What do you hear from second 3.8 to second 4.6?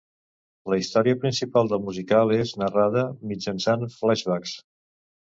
flashbacks.